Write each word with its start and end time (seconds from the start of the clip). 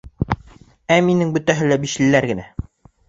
—Ә 0.95 0.97
минең 1.09 1.33
бөтәһе 1.37 1.67
лә 1.73 1.77
«бишле»ләр 1.85 2.29
генә!.. 2.33 2.49